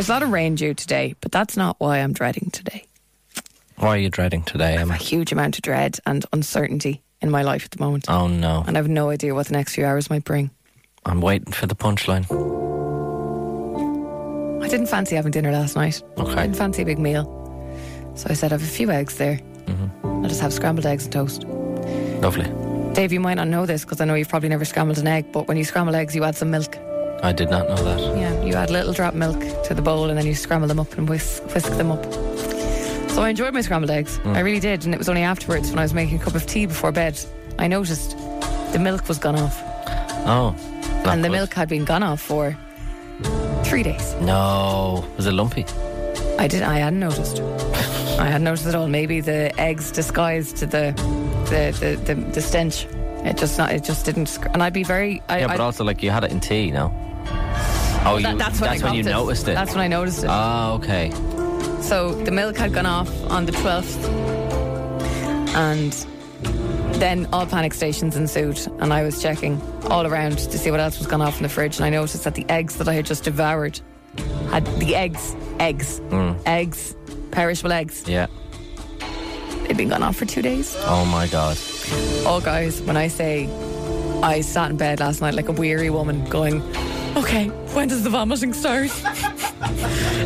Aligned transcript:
There's 0.00 0.08
not 0.08 0.22
a 0.22 0.24
lot 0.24 0.28
of 0.28 0.32
rain 0.32 0.54
due 0.54 0.72
today, 0.72 1.14
but 1.20 1.30
that's 1.30 1.58
not 1.58 1.76
why 1.78 1.98
I'm 1.98 2.14
dreading 2.14 2.48
today. 2.50 2.86
Why 3.76 3.88
are 3.88 3.98
you 3.98 4.08
dreading 4.08 4.42
today, 4.44 4.76
A 4.76 4.80
Emma? 4.80 4.94
huge 4.94 5.30
amount 5.30 5.56
of 5.58 5.62
dread 5.62 5.98
and 6.06 6.24
uncertainty 6.32 7.02
in 7.20 7.30
my 7.30 7.42
life 7.42 7.66
at 7.66 7.72
the 7.72 7.84
moment. 7.84 8.06
Oh 8.08 8.26
no. 8.26 8.64
And 8.66 8.78
I 8.78 8.80
have 8.80 8.88
no 8.88 9.10
idea 9.10 9.34
what 9.34 9.48
the 9.48 9.52
next 9.52 9.74
few 9.74 9.84
hours 9.84 10.08
might 10.08 10.24
bring. 10.24 10.48
I'm 11.04 11.20
waiting 11.20 11.52
for 11.52 11.66
the 11.66 11.74
punchline. 11.74 12.24
I 14.64 14.68
didn't 14.68 14.86
fancy 14.86 15.16
having 15.16 15.32
dinner 15.32 15.52
last 15.52 15.76
night. 15.76 16.02
I 16.16 16.22
Okay. 16.22 16.34
didn't 16.34 16.56
fancy 16.56 16.80
a 16.80 16.86
big 16.86 16.98
meal. 16.98 17.24
So 18.14 18.28
I 18.30 18.32
said, 18.32 18.52
I 18.52 18.54
have 18.54 18.62
a 18.62 18.66
few 18.72 18.90
eggs 18.90 19.16
there. 19.18 19.36
Mm-hmm. 19.66 20.06
I'll 20.24 20.30
just 20.30 20.40
have 20.40 20.54
scrambled 20.54 20.86
eggs 20.86 21.04
and 21.04 21.12
toast. 21.12 21.44
Lovely. 22.22 22.46
Dave, 22.94 23.12
you 23.12 23.20
might 23.20 23.34
not 23.34 23.48
know 23.48 23.66
this 23.66 23.84
because 23.84 24.00
I 24.00 24.06
know 24.06 24.14
you've 24.14 24.30
probably 24.30 24.48
never 24.48 24.64
scrambled 24.64 24.96
an 24.96 25.08
egg, 25.08 25.30
but 25.30 25.46
when 25.46 25.58
you 25.58 25.64
scramble 25.64 25.94
eggs, 25.94 26.16
you 26.16 26.24
add 26.24 26.36
some 26.36 26.50
milk. 26.50 26.78
I 27.22 27.32
did 27.32 27.50
not 27.50 27.68
know 27.68 27.76
that. 27.84 28.00
Yeah, 28.16 28.29
you 28.44 28.54
add 28.54 28.70
a 28.70 28.72
little 28.72 28.92
drop 28.92 29.14
milk 29.14 29.38
to 29.64 29.74
the 29.74 29.82
bowl 29.82 30.08
and 30.08 30.18
then 30.18 30.26
you 30.26 30.34
scramble 30.34 30.68
them 30.68 30.80
up 30.80 30.96
and 30.96 31.08
whisk, 31.08 31.42
whisk 31.54 31.70
them 31.76 31.90
up. 31.90 32.04
So 33.10 33.22
I 33.22 33.30
enjoyed 33.30 33.52
my 33.52 33.60
scrambled 33.60 33.90
eggs. 33.90 34.18
Mm. 34.20 34.36
I 34.36 34.40
really 34.40 34.60
did. 34.60 34.84
And 34.84 34.94
it 34.94 34.98
was 34.98 35.08
only 35.08 35.22
afterwards 35.22 35.70
when 35.70 35.78
I 35.78 35.82
was 35.82 35.92
making 35.92 36.20
a 36.20 36.22
cup 36.22 36.34
of 36.34 36.46
tea 36.46 36.66
before 36.66 36.92
bed, 36.92 37.18
I 37.58 37.66
noticed 37.66 38.16
the 38.72 38.78
milk 38.80 39.08
was 39.08 39.18
gone 39.18 39.36
off. 39.36 39.60
Oh. 40.26 40.54
and 41.04 41.24
the 41.24 41.28
good. 41.28 41.32
milk 41.32 41.54
had 41.54 41.68
been 41.68 41.84
gone 41.84 42.02
off 42.02 42.20
for 42.20 42.56
three 43.64 43.82
days. 43.82 44.14
No. 44.20 45.04
Was 45.16 45.26
it 45.26 45.32
lumpy? 45.32 45.64
I 46.38 46.48
did. 46.48 46.62
I 46.62 46.78
hadn't 46.78 47.00
noticed. 47.00 47.40
I 48.18 48.26
hadn't 48.26 48.44
noticed 48.44 48.66
at 48.66 48.74
all. 48.74 48.88
Maybe 48.88 49.20
the 49.20 49.58
eggs 49.60 49.90
disguised 49.90 50.58
the 50.58 50.66
the 51.50 51.76
the, 51.80 51.96
the, 52.04 52.14
the 52.14 52.40
stench. 52.40 52.86
It 53.24 53.36
just 53.36 53.58
not. 53.58 53.72
It 53.72 53.84
just 53.84 54.06
didn't. 54.06 54.38
And 54.54 54.62
I'd 54.62 54.72
be 54.72 54.84
very. 54.84 55.22
I, 55.28 55.40
Yeah, 55.40 55.46
but 55.48 55.60
I, 55.60 55.64
also 55.64 55.84
like 55.84 56.02
you 56.02 56.10
had 56.10 56.24
it 56.24 56.30
in 56.30 56.40
tea, 56.40 56.70
no? 56.70 56.92
Oh, 58.04 58.16
you, 58.16 58.22
that- 58.24 58.38
that's 58.38 58.60
when, 58.60 58.70
I 58.70 58.78
when 58.78 58.94
you 58.94 59.02
clocked 59.02 59.16
noticed 59.16 59.48
it. 59.48 59.54
That's 59.54 59.72
when 59.72 59.80
I 59.80 59.88
noticed 59.88 60.24
it. 60.24 60.30
Ah, 60.30 60.72
okay. 60.74 61.10
So 61.82 62.14
the 62.24 62.30
milk 62.30 62.56
had 62.56 62.72
gone 62.72 62.86
off 62.86 63.10
on 63.30 63.46
the 63.46 63.52
12th. 63.52 64.08
And 65.54 65.92
then 67.00 67.26
all 67.32 67.46
panic 67.46 67.74
stations 67.74 68.16
ensued. 68.16 68.58
And 68.78 68.92
I 68.92 69.02
was 69.02 69.20
checking 69.20 69.60
all 69.84 70.06
around 70.06 70.38
to 70.38 70.58
see 70.58 70.70
what 70.70 70.80
else 70.80 70.98
was 70.98 71.06
gone 71.06 71.20
off 71.22 71.36
in 71.38 71.42
the 71.42 71.48
fridge. 71.48 71.76
And 71.76 71.84
I 71.84 71.90
noticed 71.90 72.24
that 72.24 72.34
the 72.34 72.48
eggs 72.48 72.76
that 72.76 72.88
I 72.88 72.94
had 72.94 73.06
just 73.06 73.24
devoured 73.24 73.80
had 74.50 74.64
the 74.78 74.94
eggs, 74.96 75.34
eggs, 75.58 76.00
eggs, 76.46 76.96
perishable 77.32 77.72
eggs. 77.72 78.04
Yeah. 78.06 78.26
They'd 79.66 79.76
been 79.76 79.88
gone 79.88 80.02
off 80.02 80.16
for 80.16 80.26
two 80.26 80.42
days. 80.42 80.74
Oh 80.80 81.04
my 81.04 81.26
god. 81.28 81.56
Oh, 82.26 82.40
guys, 82.44 82.80
when 82.82 82.96
I 82.96 83.08
say 83.08 83.48
I 84.22 84.40
sat 84.40 84.70
in 84.70 84.76
bed 84.76 85.00
last 85.00 85.20
night 85.20 85.34
like 85.34 85.48
a 85.48 85.52
weary 85.52 85.90
woman 85.90 86.24
going, 86.26 86.60
okay, 87.16 87.46
when 87.74 87.88
does 87.88 88.02
the 88.02 88.10
vomiting 88.10 88.52
start? 88.52 88.90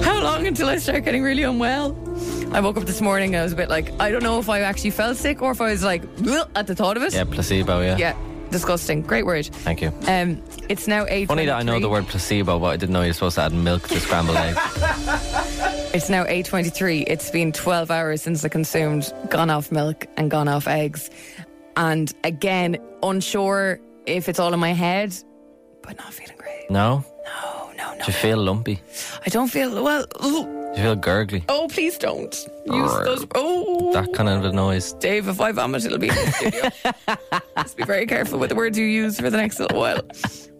How 0.05 0.23
long 0.23 0.47
until 0.47 0.69
I 0.69 0.77
start 0.79 1.05
getting 1.05 1.23
really 1.23 1.43
unwell? 1.43 1.97
I 2.53 2.61
woke 2.61 2.77
up 2.77 2.85
this 2.85 3.01
morning 3.01 3.35
and 3.35 3.41
I 3.41 3.45
was 3.45 3.53
a 3.53 3.57
bit 3.57 3.69
like, 3.69 3.93
I 4.01 4.11
don't 4.11 4.23
know 4.23 4.39
if 4.39 4.49
I 4.49 4.61
actually 4.61 4.91
felt 4.91 5.17
sick 5.17 5.43
or 5.43 5.51
if 5.51 5.61
I 5.61 5.71
was 5.71 5.83
like, 5.83 6.03
at 6.55 6.67
the 6.67 6.75
thought 6.75 6.97
of 6.97 7.03
it. 7.03 7.13
Yeah, 7.13 7.25
placebo. 7.25 7.81
Yeah. 7.81 7.97
Yeah, 7.97 8.17
disgusting. 8.51 9.03
Great 9.03 9.27
word. 9.27 9.47
Thank 9.47 9.83
you. 9.83 9.93
Um, 10.07 10.43
it's 10.69 10.87
now 10.87 11.05
eight. 11.09 11.27
Funny 11.29 11.47
that 11.47 11.57
I 11.57 11.63
know 11.63 11.81
the 11.81 11.89
word 11.89 12.07
placebo, 12.07 12.59
but 12.61 12.67
I 12.67 12.77
didn't 12.77 12.93
know 12.93 13.03
you're 13.03 13.13
supposed 13.13 13.37
to 13.37 13.43
add 13.43 13.53
milk 13.53 13.89
to 13.89 13.98
scrambled 14.01 14.37
eggs. 14.37 14.59
It's 15.95 16.11
now 16.11 16.25
eight 16.27 16.47
twenty-three. 16.47 17.03
It's 17.03 17.31
been 17.31 17.53
twelve 17.53 17.89
hours 17.89 18.21
since 18.21 18.45
I 18.45 18.48
consumed 18.48 19.13
gone 19.31 19.48
off 19.48 19.71
milk 19.71 20.07
and 20.17 20.29
gone 20.29 20.48
off 20.48 20.67
eggs, 20.67 21.09
and 21.77 22.13
again 22.25 22.79
unsure 23.05 23.79
if 24.05 24.29
it's 24.29 24.41
all 24.41 24.53
in 24.53 24.59
my 24.59 24.73
head, 24.73 25.15
but 25.87 25.97
not 25.99 26.13
feeling 26.13 26.37
great. 26.39 26.71
No? 26.71 27.05
No, 27.25 27.71
no, 27.77 27.93
no. 27.93 27.99
Do 27.99 28.05
you 28.07 28.13
feel 28.13 28.39
lumpy? 28.39 28.81
I 29.27 29.29
don't 29.31 29.49
feel 29.49 29.83
well. 29.83 30.07
Do 30.21 30.81
you 30.81 30.83
feel 30.83 30.97
gurgly? 30.97 31.45
Oh, 31.49 31.69
please 31.71 31.97
don't 31.99 32.35
use 32.67 32.91
Grr. 32.93 33.05
those. 33.05 33.27
Oh, 33.35 33.93
That 33.93 34.13
kind 34.13 34.29
of 34.29 34.45
a 34.45 34.53
noise. 34.53 34.93
Dave, 34.95 35.29
if 35.29 35.41
I 35.41 35.53
vomit, 35.53 35.85
it'll 35.85 35.99
be 35.99 36.09
in 36.09 36.15
the 36.15 36.31
studio. 36.33 37.41
Just 37.59 37.77
be 37.77 37.85
very 37.85 38.07
careful 38.07 38.39
with 38.39 38.48
the 38.51 38.57
words 38.57 38.77
you 38.79 38.85
use 38.86 39.19
for 39.20 39.31
the 39.31 39.36
next 39.36 39.61
little 39.61 39.79
while. 39.79 40.01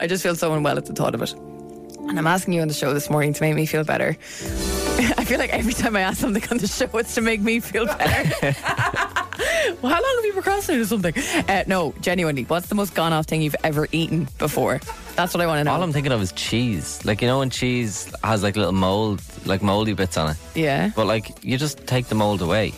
I 0.01 0.07
just 0.07 0.23
feel 0.23 0.35
so 0.37 0.53
unwell 0.55 0.77
at 0.79 0.87
the 0.87 0.93
thought 0.93 1.15
of 1.15 1.23
it. 1.23 1.33
And 1.33 2.19
I'm 2.19 2.27
asking 2.27 2.55
you 2.55 2.61
on 2.63 2.69
the 2.69 2.75
show 2.75 2.93
this 2.95 3.09
morning 3.11 3.33
to 3.33 3.41
make 3.43 3.55
me 3.55 3.65
feel 3.67 3.83
better. 3.85 4.17
I 5.17 5.25
feel 5.25 5.39
like 5.39 5.51
every 5.53 5.73
time 5.73 5.97
I 5.97 6.01
ask 6.03 6.19
something 6.21 6.43
on 6.51 6.59
the 6.59 6.67
show, 6.69 6.87
it's 6.99 7.15
to 7.17 7.21
make 7.21 7.41
me 7.41 7.59
feel 7.61 7.87
better. 7.87 8.55
well, 9.83 9.93
how 9.93 10.03
long 10.03 10.13
have 10.17 10.25
you 10.25 10.33
procrastinated 10.33 10.87
something? 10.89 11.15
Uh, 11.49 11.65
no, 11.67 11.95
genuinely, 12.01 12.45
what's 12.45 12.69
the 12.69 12.75
most 12.75 12.95
gone 12.95 13.13
off 13.13 13.27
thing 13.27 13.43
you've 13.43 13.57
ever 13.65 13.87
eaten 13.93 14.29
before? 14.39 14.81
That's 15.17 15.33
what 15.35 15.41
I 15.41 15.47
want 15.47 15.61
to 15.61 15.65
know. 15.65 15.73
All 15.73 15.83
I'm 15.83 15.93
thinking 15.93 16.13
of 16.13 16.21
is 16.23 16.33
cheese. 16.33 17.05
Like, 17.05 17.23
you 17.23 17.29
know, 17.29 17.39
when 17.39 17.51
cheese 17.51 18.13
has 18.25 18.43
like 18.43 18.57
little 18.57 18.73
mold, 18.73 19.23
like 19.47 19.63
moldy 19.63 19.93
bits 19.95 20.17
on 20.17 20.31
it. 20.33 20.37
yeah. 20.55 20.91
But 20.95 21.07
like, 21.07 21.45
you 21.45 21.57
just 21.59 21.87
take 21.87 22.07
the 22.07 22.15
mold 22.15 22.43
away 22.43 22.73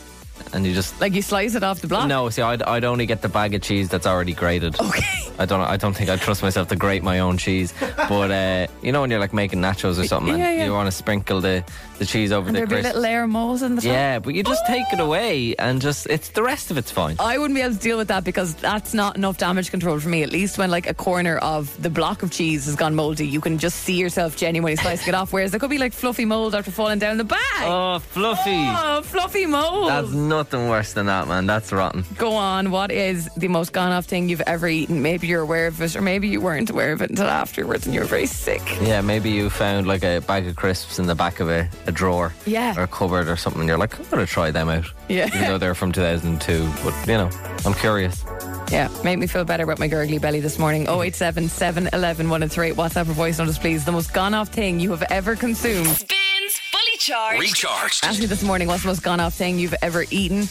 and 0.53 0.67
you 0.67 0.75
just. 0.75 1.01
Like 1.01 1.15
you 1.15 1.23
slice 1.23 1.55
it 1.55 1.63
off 1.63 1.81
the 1.81 1.87
block? 1.89 2.09
No, 2.09 2.29
see, 2.31 2.43
I'd, 2.43 2.63
I'd 2.63 2.85
only 2.85 3.07
get 3.07 3.23
the 3.23 3.29
bag 3.29 3.55
of 3.55 3.63
cheese 3.63 3.89
that's 3.89 4.07
already 4.07 4.35
grated. 4.35 4.79
Okay. 4.81 5.26
I 5.39 5.45
don't. 5.47 5.61
I 5.61 5.77
don't 5.77 5.95
think 5.95 6.11
I 6.11 6.17
trust 6.17 6.43
myself 6.43 6.69
to 6.69 6.77
grate 6.77 7.03
my 7.03 7.19
own 7.21 7.37
cheese. 7.39 7.73
But 8.09 8.31
uh, 8.31 8.67
you 8.83 8.93
know 8.93 9.01
when 9.01 9.11
you're 9.11 9.21
like 9.21 9.33
making 9.33 9.61
nachos 9.61 9.99
or 9.99 10.05
something, 10.05 10.39
Yeah, 10.39 10.53
yeah. 10.53 10.65
you 10.65 10.73
want 10.73 10.87
to 10.87 10.93
sprinkle 10.93 11.41
the, 11.41 11.65
the 11.99 12.07
cheese 12.07 12.33
over 12.33 12.47
And 12.49 12.57
the 12.57 12.61
there'd 12.61 12.69
be 12.71 12.77
a 12.77 12.83
little 12.83 13.01
layer 13.03 13.23
of 13.25 13.31
mold 13.31 13.63
in 13.63 13.75
the 13.77 13.83
top. 13.83 13.91
Yeah, 13.91 14.19
but 14.19 14.35
you 14.35 14.43
just 14.43 14.65
take 14.67 14.85
it 14.93 15.01
away 15.01 15.55
and 15.59 15.81
just 15.81 16.07
it's 16.07 16.31
the 16.31 16.43
rest 16.43 16.71
of 16.71 16.79
it's 16.79 16.91
fine. 16.91 17.17
I 17.19 17.39
wouldn't 17.39 17.55
be 17.57 17.63
able 17.63 17.75
to 17.75 17.81
deal 17.81 17.97
with 17.99 18.09
that 18.09 18.25
because 18.25 18.55
that's 18.55 18.95
not 18.95 19.17
enough 19.17 19.39
damage 19.39 19.71
control 19.71 19.99
for 20.01 20.09
me. 20.09 20.23
At 20.23 20.31
least 20.31 20.59
when 20.59 20.71
like 20.71 20.89
a 20.89 20.95
corner 20.95 21.37
of 21.39 21.81
the 21.83 21.91
block 21.91 22.23
of 22.23 22.31
cheese 22.31 22.65
has 22.67 22.77
gone 22.77 22.95
mouldy, 22.95 23.27
you 23.27 23.41
can 23.41 23.59
just 23.59 23.81
see 23.81 23.95
yourself 23.97 24.37
genuinely 24.37 24.77
slicing 24.77 25.09
it 25.09 25.15
off. 25.15 25.33
Whereas 25.33 25.51
there 25.51 25.61
could 25.61 25.71
be 25.71 25.79
like 25.79 25.93
fluffy 25.93 26.25
mold 26.25 26.55
after 26.55 26.71
falling 26.71 26.99
down 26.99 27.17
the 27.19 27.25
bag. 27.25 27.39
Oh, 27.63 27.99
fluffy! 27.99 28.51
Oh, 28.69 29.03
fluffy 29.03 29.47
mold. 29.47 29.89
That's 29.91 30.13
nothing 30.13 30.69
worse 30.69 30.93
than 30.93 31.07
that, 31.07 31.29
man. 31.29 31.47
That's 31.47 31.73
rotten. 31.73 32.05
Go 32.17 32.35
on. 32.35 32.71
What 32.71 32.91
is 32.91 33.29
the 33.37 33.49
most 33.49 33.73
gone 33.73 33.93
off 33.93 34.07
thing 34.07 34.29
you've 34.29 34.41
ever 34.43 34.69
eaten? 34.69 35.03
Maybe 35.03 35.26
you're 35.27 35.43
aware 35.43 35.67
of 35.67 35.81
it, 35.83 35.95
or 35.97 36.01
maybe 36.01 36.29
you 36.29 36.41
weren't 36.41 36.71
aware 36.71 36.93
of 36.93 37.03
it 37.03 37.11
until 37.11 37.27
afterwards 37.27 37.85
and 37.87 37.95
you 37.95 38.01
were 38.01 38.07
very 38.07 38.27
sick. 38.27 38.63
Yeah, 38.81 39.01
maybe 39.01 39.31
you 39.31 39.51
found 39.51 39.87
like 39.87 40.03
a 40.05 40.21
bag 40.21 40.47
of 40.47 40.57
crisps 40.57 40.99
in 40.99 41.07
the 41.07 41.15
back 41.15 41.41
of 41.41 41.51
a, 41.51 41.69
a 41.87 41.93
drawer, 41.93 42.33
Yeah. 42.47 42.75
or 42.79 42.83
a 42.85 42.87
cupboard 42.89 43.29
or 43.29 43.37
something. 43.37 43.61
And 43.61 43.69
you're 43.69 43.79
like, 43.79 43.99
I'm 43.99 44.05
gonna 44.11 44.27
try 44.27 44.51
them 44.51 44.69
out. 44.69 44.87
Yeah. 45.09 45.27
even 45.29 45.43
though 45.43 45.59
they're 45.59 45.75
from 45.75 45.93
2002. 45.93 46.69
But 46.85 46.95
you 47.07 47.15
know, 47.19 47.31
I'm 47.65 47.75
curious. 47.75 48.25
Yeah, 48.71 48.89
made 49.05 49.17
me 49.21 49.27
feel 49.29 49.45
better 49.45 49.63
about 49.65 49.79
my 49.79 49.87
gurgly 49.89 50.19
belly 50.19 50.41
this 50.41 50.59
morning. 50.59 50.89
087 50.89 51.49
711 51.49 52.29
1038. 52.29 52.75
WhatsApp 52.77 53.09
or 53.09 53.13
voice 53.13 53.39
notice, 53.39 53.59
please. 53.59 53.85
The 53.85 53.93
most 53.93 54.13
gone 54.13 54.35
off 54.35 54.49
thing 54.49 54.81
you 54.81 54.91
have 54.91 55.05
ever 55.11 55.37
consumed. 55.37 55.87
Spins 55.87 56.59
Fully 56.73 56.97
Charged. 56.99 57.41
Recharged. 57.41 58.05
Ask 58.05 58.19
me 58.19 58.27
this 58.27 58.43
morning 58.43 58.67
what's 58.67 58.83
the 58.83 58.89
most 58.89 59.05
gone 59.05 59.21
off 59.21 59.35
thing 59.35 59.59
you've 59.61 59.75
ever 59.83 60.05
eaten. 60.11 60.49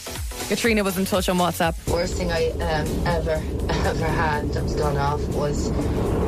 Katrina 0.48 0.84
was 0.84 0.98
in 0.98 1.06
touch 1.06 1.28
on 1.28 1.38
WhatsApp. 1.38 1.76
Worst 1.92 2.16
thing 2.16 2.32
I 2.32 2.50
um, 2.52 3.08
ever 3.08 3.32
ever 3.86 4.06
had 4.06 4.54
that 4.54 4.64
was 4.64 4.76
gone 4.76 4.96
off 4.96 5.26
was 5.30 5.70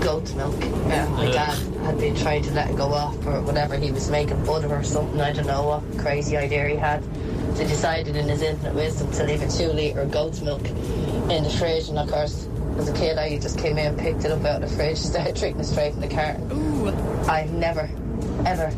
goat's 0.03 0.33
milk. 0.33 0.55
Uh, 0.63 1.07
my 1.11 1.29
dad 1.31 1.57
had 1.83 1.99
been 1.99 2.15
trying 2.15 2.41
to 2.43 2.51
let 2.51 2.69
it 2.71 2.77
go 2.77 2.93
off 2.93 3.15
or 3.27 3.41
whatever. 3.41 3.77
He 3.77 3.91
was 3.91 4.09
making 4.09 4.43
butter 4.43 4.73
or 4.73 4.83
something. 4.83 5.21
I 5.21 5.33
don't 5.33 5.45
know 5.45 5.63
what 5.63 5.99
crazy 5.99 6.35
idea 6.35 6.67
he 6.67 6.75
had. 6.75 7.03
So 7.55 7.63
he 7.63 7.69
decided 7.69 8.15
in 8.15 8.27
his 8.27 8.41
infinite 8.41 8.73
wisdom 8.73 9.11
to 9.11 9.23
leave 9.23 9.43
a 9.43 9.47
two 9.47 9.71
litre 9.71 10.05
goat's 10.05 10.41
milk 10.41 10.65
in 10.67 11.43
the 11.43 11.55
fridge. 11.57 11.89
And 11.89 11.99
of 11.99 12.09
course, 12.09 12.47
as 12.77 12.89
a 12.89 12.93
kid, 12.93 13.17
I 13.17 13.37
just 13.37 13.59
came 13.59 13.77
in, 13.77 13.97
picked 13.97 14.25
it 14.25 14.31
up 14.31 14.43
out 14.45 14.63
of 14.63 14.69
the 14.69 14.75
fridge, 14.75 14.97
started 15.13 15.35
drinking 15.35 15.61
it 15.61 15.65
straight 15.65 15.93
from 15.93 16.01
the 16.01 16.07
carton. 16.07 16.51
Ooh. 16.51 16.89
I've 17.29 17.51
never, 17.51 17.87
ever 18.45 18.69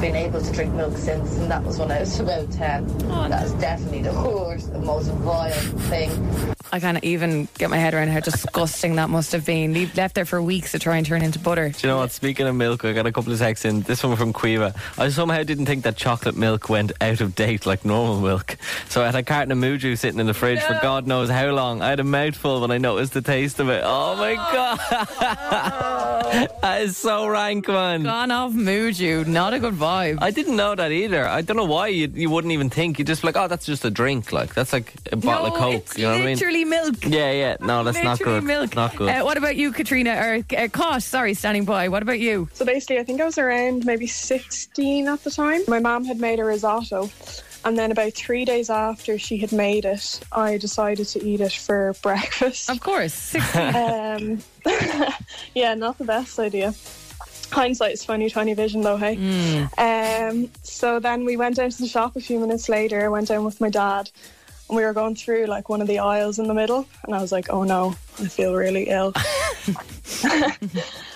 been 0.00 0.16
able 0.16 0.40
to 0.40 0.52
drink 0.52 0.74
milk 0.74 0.96
since, 0.96 1.36
and 1.36 1.50
that 1.50 1.62
was 1.64 1.78
when 1.78 1.90
I 1.90 2.00
was 2.00 2.18
about 2.20 2.50
10. 2.52 2.86
That's 3.28 3.52
definitely 3.52 4.02
the 4.02 4.12
worst 4.12 4.68
and 4.68 4.84
most 4.84 5.08
vile 5.08 5.52
thing 5.88 6.54
I 6.72 6.78
can't 6.78 7.02
even 7.02 7.48
get 7.58 7.68
my 7.68 7.76
head 7.76 7.94
around 7.94 8.08
how 8.08 8.20
disgusting 8.20 8.96
that 8.96 9.10
must 9.10 9.32
have 9.32 9.44
been. 9.44 9.72
Leave, 9.72 9.96
left 9.96 10.14
there 10.14 10.24
for 10.24 10.40
weeks 10.40 10.72
to 10.72 10.78
try 10.78 10.96
and 10.96 11.06
turn 11.06 11.22
into 11.22 11.38
butter. 11.38 11.68
Do 11.70 11.78
you 11.82 11.88
know 11.88 11.98
what? 11.98 12.12
Speaking 12.12 12.46
of 12.46 12.54
milk, 12.54 12.84
I 12.84 12.92
got 12.92 13.06
a 13.06 13.12
couple 13.12 13.32
of 13.32 13.38
texts 13.38 13.64
in. 13.64 13.82
This 13.82 14.04
one 14.04 14.16
from 14.16 14.32
Quiva. 14.32 14.76
I 14.96 15.08
somehow 15.08 15.42
didn't 15.42 15.66
think 15.66 15.82
that 15.84 15.96
chocolate 15.96 16.36
milk 16.36 16.68
went 16.68 16.92
out 17.00 17.20
of 17.20 17.34
date 17.34 17.66
like 17.66 17.84
normal 17.84 18.20
milk. 18.20 18.56
So 18.88 19.02
I 19.02 19.06
had 19.06 19.16
a 19.16 19.22
carton 19.22 19.52
of 19.52 19.58
Mooju 19.58 19.98
sitting 19.98 20.20
in 20.20 20.26
the 20.26 20.34
fridge 20.34 20.60
for 20.60 20.78
God 20.80 21.06
knows 21.06 21.28
how 21.28 21.50
long. 21.50 21.82
I 21.82 21.88
had 21.88 22.00
a 22.00 22.04
mouthful 22.04 22.60
when 22.60 22.70
I 22.70 22.78
noticed 22.78 23.14
the 23.14 23.22
taste 23.22 23.58
of 23.58 23.68
it. 23.68 23.82
Oh 23.84 24.16
my 24.16 24.36
oh. 24.38 24.52
God. 24.52 26.48
that 26.62 26.82
is 26.82 26.96
so 26.96 27.26
rank, 27.26 27.66
man. 27.66 28.04
Gone 28.04 28.30
off 28.30 28.52
Mooju. 28.52 29.26
Not 29.26 29.54
a 29.54 29.58
good 29.58 29.74
vibe. 29.74 30.18
I 30.20 30.30
didn't 30.30 30.56
know 30.56 30.74
that 30.74 30.92
either. 30.92 31.26
I 31.26 31.42
don't 31.42 31.56
know 31.56 31.64
why 31.64 31.88
you, 31.88 32.10
you 32.14 32.30
wouldn't 32.30 32.52
even 32.52 32.70
think. 32.70 32.98
You 32.98 33.04
just 33.04 33.24
like, 33.24 33.36
oh, 33.36 33.48
that's 33.48 33.66
just 33.66 33.84
a 33.84 33.90
drink. 33.90 34.32
Like 34.32 34.54
that's 34.54 34.72
like 34.72 34.94
a 35.10 35.16
bottle 35.16 35.48
no, 35.48 35.54
of 35.54 35.60
Coke. 35.60 35.98
You 35.98 36.04
know 36.04 36.12
what 36.12 36.20
I 36.20 36.24
mean? 36.26 36.36
Literally 36.64 36.90
milk. 36.90 37.04
Yeah, 37.06 37.30
yeah. 37.32 37.56
No, 37.60 37.84
that's 37.84 38.02
not 38.02 38.18
Literally 38.18 38.40
good. 38.40 38.46
milk. 38.46 38.74
Not 38.76 38.96
good. 38.96 39.08
Uh, 39.08 39.22
what 39.24 39.36
about 39.36 39.56
you, 39.56 39.72
Katrina? 39.72 40.12
Or 40.14 40.44
uh, 40.56 40.68
Kosh, 40.68 41.04
sorry, 41.04 41.34
standing 41.34 41.64
by. 41.64 41.88
What 41.88 42.02
about 42.02 42.20
you? 42.20 42.48
So 42.52 42.64
basically, 42.64 42.98
I 42.98 43.04
think 43.04 43.20
I 43.20 43.24
was 43.24 43.38
around 43.38 43.84
maybe 43.86 44.06
16 44.06 45.08
at 45.08 45.24
the 45.24 45.30
time. 45.30 45.62
My 45.68 45.78
mom 45.80 46.04
had 46.04 46.20
made 46.20 46.40
a 46.40 46.44
risotto. 46.44 47.10
And 47.62 47.78
then 47.78 47.92
about 47.92 48.14
three 48.14 48.46
days 48.46 48.70
after 48.70 49.18
she 49.18 49.36
had 49.36 49.52
made 49.52 49.84
it, 49.84 50.20
I 50.32 50.56
decided 50.56 51.06
to 51.08 51.22
eat 51.22 51.42
it 51.42 51.52
for 51.52 51.94
breakfast. 52.02 52.70
Of 52.70 52.80
course, 52.80 53.12
16. 53.12 53.74
Um, 53.74 54.38
yeah, 55.54 55.74
not 55.74 55.98
the 55.98 56.04
best 56.04 56.38
idea. 56.38 56.74
Hindsight 57.50 57.94
is 57.94 58.04
funny, 58.04 58.30
tiny 58.30 58.54
vision, 58.54 58.80
though. 58.80 58.96
Hey. 58.96 59.16
Um. 59.76 60.50
So 60.62 61.00
then 61.00 61.24
we 61.24 61.36
went 61.36 61.56
down 61.56 61.70
to 61.70 61.78
the 61.78 61.88
shop 61.88 62.14
a 62.16 62.20
few 62.20 62.38
minutes 62.38 62.68
later. 62.68 63.04
I 63.04 63.08
went 63.08 63.28
down 63.28 63.44
with 63.44 63.60
my 63.60 63.68
dad, 63.68 64.10
and 64.70 64.76
we 64.76 64.84
were 64.84 64.92
going 64.92 65.16
through 65.16 65.46
like 65.46 65.68
one 65.68 65.80
of 65.82 65.88
the 65.88 65.98
aisles 65.98 66.38
in 66.38 66.46
the 66.46 66.54
middle, 66.54 66.86
and 67.04 67.14
I 67.14 67.20
was 67.20 67.32
like, 67.32 67.50
"Oh 67.50 67.64
no, 67.64 67.96
I 68.20 68.28
feel 68.28 68.54
really 68.54 68.88
ill." 68.88 69.12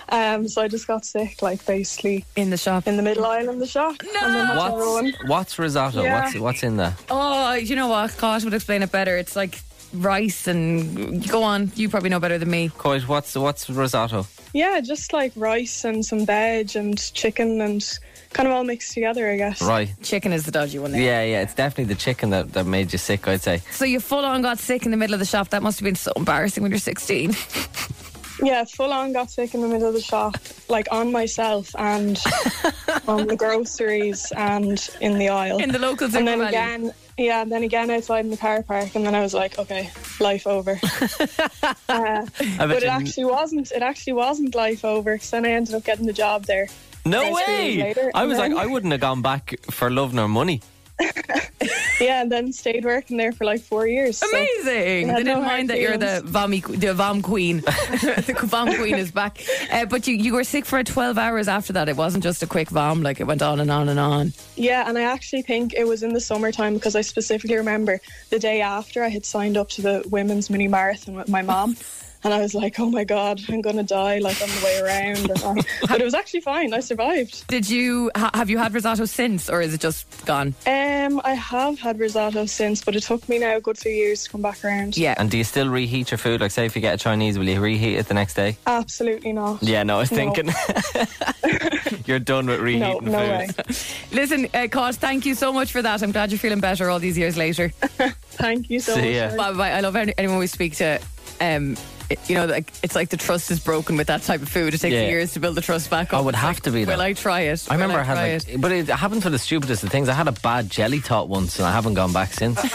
um. 0.09 0.49
So 0.49 0.62
I 0.62 0.69
just 0.69 0.87
got 0.87 1.05
sick, 1.05 1.41
like 1.41 1.65
basically 1.65 2.25
In 2.37 2.51
the 2.51 2.56
shop. 2.56 2.87
in 2.87 2.97
the 2.97 3.03
middle 3.03 3.25
aisle 3.25 3.49
in 3.51 3.59
the 3.59 3.67
shop. 3.67 3.97
No. 4.03 4.21
And 4.23 4.35
then 4.35 4.47
had 4.47 4.71
to 4.71 4.77
run. 4.77 5.05
What's, 5.05 5.29
what's 5.29 5.59
risotto? 5.59 6.03
Yeah. 6.03 6.25
What's 6.25 6.39
what's 6.39 6.62
in 6.62 6.77
there? 6.77 6.97
Oh, 7.11 7.55
you 7.55 7.77
know 7.77 7.89
what? 7.89 8.17
Kosh 8.17 8.45
would 8.45 8.55
explain 8.55 8.83
it 8.83 8.93
better. 8.93 9.17
It's 9.17 9.37
like 9.37 9.61
rice 9.93 10.47
and 10.49 11.27
go 11.29 11.43
on. 11.45 11.71
You 11.77 11.89
probably 11.89 12.11
know 12.11 12.21
better 12.21 12.39
than 12.39 12.51
me. 12.51 12.71
Coit, 12.77 13.06
what's 13.09 13.35
what's 13.37 13.71
risotto? 13.71 14.27
Yeah, 14.55 14.81
just 14.81 15.12
like 15.12 15.33
rice 15.35 15.85
and 15.85 16.06
some 16.06 16.25
veg 16.25 16.77
and 16.77 16.97
chicken 17.12 17.61
and 17.61 17.99
kind 18.33 18.49
of 18.49 18.55
all 18.55 18.62
mixed 18.62 18.95
together, 18.95 19.29
I 19.29 19.37
guess. 19.37 19.61
Right. 19.61 19.91
Chicken 20.01 20.33
is 20.33 20.47
the 20.47 20.53
dodgy 20.53 20.79
one. 20.79 20.93
There. 20.93 21.01
Yeah, 21.03 21.23
yeah. 21.25 21.43
It's 21.43 21.55
definitely 21.55 21.93
the 21.93 22.01
chicken 22.01 22.31
that, 22.31 22.53
that 22.53 22.65
made 22.65 22.93
you 22.93 22.99
sick. 22.99 23.27
I'd 23.27 23.43
say. 23.43 23.59
So 23.73 23.85
you 23.85 23.99
full 23.99 24.25
on 24.25 24.43
got 24.43 24.61
sick 24.61 24.85
in 24.85 24.93
the 24.93 24.97
middle 24.97 25.12
of 25.15 25.21
the 25.21 25.27
shop. 25.27 25.49
That 25.51 25.62
must 25.62 25.81
have 25.81 25.85
been 25.85 25.97
so 25.97 26.12
embarrassing 26.15 26.62
when 26.62 26.71
you're 26.73 26.79
16. 26.79 27.35
Yeah, 28.43 28.65
full 28.65 28.93
on 28.93 29.12
got 29.12 29.31
sick 29.31 29.55
in 29.55 29.61
the 29.61 29.69
middle 29.69 29.87
of 29.87 29.95
the 29.95 30.01
shop, 30.01 30.37
like 30.69 30.89
on 30.91 31.12
myself 31.12 31.75
and 31.79 32.21
on 33.09 33.29
the 33.29 33.37
groceries 33.37 34.31
and 34.37 34.91
in 35.01 35.19
the 35.19 35.29
aisle. 35.29 35.59
In 35.59 35.71
the 35.71 35.79
local 35.79 36.06
and 36.15 36.27
then 36.27 36.41
SuperValu. 36.41 36.49
again, 36.49 36.95
yeah, 37.17 37.43
and 37.43 37.53
then 37.53 37.63
again 37.63 37.91
outside 37.91 38.25
in 38.25 38.31
the 38.31 38.37
car 38.37 38.63
park, 38.63 38.95
and 38.95 39.07
then 39.07 39.15
I 39.15 39.21
was 39.21 39.35
like, 39.35 39.59
okay, 39.59 39.91
life 40.21 40.47
over. 40.47 40.73
uh, 41.89 42.27
but 42.39 42.83
it 42.83 42.85
actually 42.85 43.27
wasn't. 43.27 43.71
It 43.73 43.83
actually 43.83 44.15
wasn't 44.15 44.55
life 44.55 44.85
over. 44.85 45.15
Because 45.15 45.31
then 45.31 45.47
I 45.47 45.51
ended 45.51 45.75
up 45.75 45.85
getting 45.85 46.07
the 46.07 46.13
job 46.13 46.45
there. 46.45 46.69
No 47.07 47.29
About 47.29 47.45
three 47.45 47.55
years 47.55 47.77
way! 47.77 47.83
later, 47.83 48.11
I 48.15 48.21
and 48.23 48.31
was 48.31 48.39
like, 48.39 48.53
I 48.53 48.67
wouldn't 48.67 48.93
have 48.93 49.01
gone 49.01 49.23
back 49.23 49.55
for 49.71 49.91
love 49.91 50.15
nor 50.15 50.29
money. 50.29 50.63
Yeah, 52.00 52.23
and 52.23 52.31
then 52.31 52.52
stayed 52.52 52.85
working 52.85 53.17
there 53.17 53.32
for 53.32 53.44
like 53.44 53.61
four 53.62 53.87
years. 53.87 54.19
so- 54.19 54.29
Amazing. 54.29 55.06
Yeah, 55.06 55.14
they 55.14 55.23
didn't 55.23 55.35
hard 55.37 55.46
mind 55.46 55.70
that 55.70 55.81
you're 55.81 55.96
the 55.96 56.23
vom, 56.25 56.50
the 56.50 56.93
vom 56.93 57.23
queen. 57.23 57.58
the 57.61 58.35
vom 58.43 58.75
queen 58.75 58.96
is 58.96 59.12
back. 59.12 59.41
Uh, 59.70 59.87
but 59.87 60.06
you, 60.06 60.14
you 60.14 60.35
were 60.35 60.44
sick 60.44 60.67
for 60.67 60.82
12 60.82 61.17
hours 61.19 61.46
after 61.49 61.73
that. 61.75 61.88
It 61.88 61.96
wasn't 61.96 62.25
just 62.25 62.43
a 62.43 62.46
quick 62.46 62.69
vom, 62.69 63.02
like 63.02 63.20
it 63.20 63.25
went 63.25 63.43
on 63.43 63.61
and 63.61 63.70
on 63.70 63.88
and 63.88 64.00
on. 64.00 64.32
Yeah, 64.56 64.88
and 64.88 64.99
I 64.99 65.02
actually 65.02 65.43
think 65.43 65.73
it 65.75 65.87
was 65.87 66.02
in 66.02 66.12
the 66.12 66.20
summertime 66.20 66.75
because 66.75 66.96
I 66.96 67.00
specifically 67.00 67.56
remember 67.56 68.00
the 68.31 68.38
day 68.41 68.61
after 68.61 69.02
I 69.05 69.08
had 69.08 69.25
signed 69.25 69.56
up 69.56 69.69
to 69.70 69.82
the 69.82 70.05
women's 70.11 70.50
mini 70.50 70.69
marathon 70.69 71.14
with 71.14 71.29
my 71.29 71.43
mom. 71.43 71.76
And 72.25 72.32
I 72.32 72.41
was 72.41 72.55
like, 72.55 72.81
oh 72.81 72.88
my 72.91 73.05
God, 73.05 73.41
I'm 73.50 73.61
going 73.61 73.76
to 73.76 73.82
die 73.82 74.19
like 74.19 74.41
on 74.41 74.49
the 74.49 74.62
way 74.65 74.81
around. 74.81 75.31
And 75.44 75.67
but 75.88 76.00
it 76.00 76.05
was 76.05 76.15
actually 76.15 76.41
fine. 76.41 76.73
I 76.73 76.81
survived. 76.81 77.47
Did 77.49 77.69
you 77.69 78.11
ha- 78.17 78.31
have 78.32 78.49
you 78.49 78.56
had 78.59 78.73
risotto 78.73 79.05
since, 79.05 79.50
or 79.50 79.61
is 79.61 79.75
it 79.75 79.81
just 79.81 80.06
gone? 80.25 80.55
Um, 80.67 81.21
I 81.23 81.35
have 81.35 81.79
had 81.79 81.99
risotto 81.99 82.47
since, 82.47 82.82
but 82.82 82.97
it 82.97 83.03
took 83.03 83.29
me 83.29 83.38
now 83.38 83.56
a 83.56 83.61
good 83.61 83.76
few 83.76 83.93
years 83.93 84.25
to 84.25 84.31
come 84.31 84.41
back 84.43 84.65
around. 84.65 84.97
Yeah. 84.97 85.15
And 85.19 85.31
do 85.31 85.37
you 85.37 85.44
still 85.44 85.69
reheat 85.69 86.11
your 86.11 86.19
food? 86.19 86.41
Like, 86.41 86.50
say 86.50 86.65
if 86.65 86.75
you 86.75 86.81
get 86.81 86.94
a 86.94 86.99
Chinese, 86.99 87.38
will 87.38 87.47
you 87.49 87.61
reheat 87.61 87.99
it 87.99 88.09
the 88.09 88.15
next 88.15 88.35
day? 88.35 88.56
Absolutely 88.67 89.32
not. 89.35 89.62
Yeah, 89.62 89.82
no, 89.82 89.97
I 89.97 89.99
was 90.00 90.11
No. 90.11 90.17
thinking. 90.17 90.49
You're 92.06 92.19
done 92.19 92.47
with 92.47 92.59
No, 92.61 92.65
reheating 92.65 93.05
no 93.12 93.19
food. 93.53 93.56
way. 93.67 93.75
Listen, 94.12 94.49
uh, 94.55 94.67
Cos, 94.70 94.97
thank 94.97 95.27
you 95.27 95.35
so 95.35 95.53
much 95.53 95.73
for 95.73 95.82
that. 95.82 96.03
I'm 96.03 96.12
glad 96.12 96.31
you're 96.31 96.38
feeling 96.38 96.61
better 96.61 96.91
all 96.91 96.99
these 96.99 97.17
years 97.19 97.37
later. 97.37 97.69
Thank 97.69 98.70
you 98.70 98.81
so 98.81 98.94
See 98.94 99.19
much. 99.20 99.37
Bye 99.37 99.53
bye. 99.53 99.70
I 99.73 99.81
love 99.81 99.97
any- 99.97 100.15
anyone 100.19 100.38
we 100.38 100.47
speak 100.47 100.75
to. 100.77 101.00
Um, 101.41 101.73
it- 101.73 102.04
you 102.29 102.35
know, 102.37 102.47
like 102.47 102.73
it's 102.83 102.95
like 102.95 103.09
the 103.11 103.17
trust 103.17 103.51
is 103.51 103.61
broken 103.61 103.97
with 103.97 104.07
that 104.09 104.23
type 104.23 104.43
of 104.43 104.49
food. 104.49 104.75
It 104.75 104.79
takes 104.79 104.93
Yeah. 104.95 105.09
years 105.09 105.33
to 105.35 105.41
build 105.41 105.55
the 105.57 105.61
trust 105.61 105.91
back 105.91 106.13
up. 106.13 106.21
It 106.21 106.25
would 106.25 106.35
It's 106.35 106.43
have 106.43 106.57
like, 106.57 106.63
to 106.65 106.71
be, 106.71 106.85
Will 106.85 106.97
though. 106.97 107.03
I 107.05 107.13
try 107.13 107.41
it? 107.43 107.67
I 107.71 107.75
remember 107.75 107.95
Will 107.95 108.01
I 108.01 108.05
had 108.05 108.15
try 108.15 108.33
like, 108.35 108.49
it? 108.49 108.61
but 108.61 108.73
it 108.73 108.89
happens 108.89 109.23
for 109.23 109.31
the 109.31 109.39
stupidest 109.39 109.83
of 109.85 109.91
things. 109.91 110.09
I 110.09 110.13
had 110.15 110.29
a 110.29 110.33
bad 110.33 110.71
jelly 110.71 111.01
tot 111.01 111.29
once, 111.29 111.59
and 111.59 111.67
I 111.67 111.73
haven't 111.73 111.95
gone 111.95 112.13
back 112.13 112.33
since. 112.33 112.61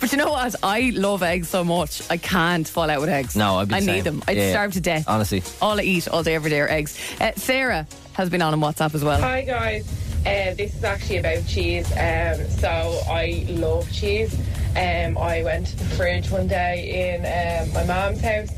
But 0.00 0.12
you 0.12 0.18
know 0.18 0.30
what? 0.30 0.54
I 0.62 0.92
love 0.94 1.22
eggs 1.22 1.48
so 1.48 1.64
much. 1.64 2.02
I 2.10 2.16
can't 2.16 2.68
fall 2.68 2.88
out 2.88 3.00
with 3.00 3.08
eggs. 3.10 3.34
No, 3.34 3.58
I'd 3.58 3.68
be 3.68 3.74
I 3.74 3.80
the 3.80 3.86
need 3.86 3.92
same. 4.04 4.04
them. 4.04 4.22
I'd 4.28 4.36
Yeah. 4.36 4.50
starve 4.50 4.72
to 4.74 4.80
death. 4.80 5.04
Honestly, 5.08 5.42
All 5.60 5.78
I 5.78 5.82
eat 5.82 6.06
all 6.08 6.22
day, 6.22 6.34
every 6.34 6.50
day 6.50 6.60
are 6.60 6.68
eggs. 6.68 6.96
Uh, 7.20 7.32
Sarah 7.36 7.86
has 8.12 8.28
been 8.30 8.42
on 8.42 8.52
on 8.54 8.60
WhatsApp 8.60 8.94
as 8.94 9.02
well. 9.02 9.20
Hi 9.20 9.42
guys, 9.42 9.86
uh, 10.26 10.54
this 10.54 10.74
is 10.74 10.84
actually 10.84 11.16
about 11.18 11.44
cheese. 11.46 11.90
Um, 11.92 12.48
so 12.50 13.00
I 13.10 13.44
love 13.48 13.90
cheese. 13.90 14.36
Um, 14.74 15.18
I 15.18 15.42
went 15.42 15.66
to 15.68 15.76
the 15.76 15.84
fridge 15.84 16.30
one 16.30 16.46
day 16.46 17.14
in 17.14 17.20
um, 17.26 17.74
my 17.74 17.84
mom's 17.84 18.20
house, 18.20 18.48